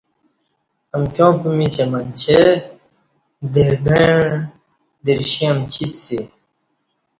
[0.95, 2.39] امکیا ں پِیمیچ اہ منچے
[3.53, 4.13] درگݩع
[5.05, 6.19] درشی امچِسی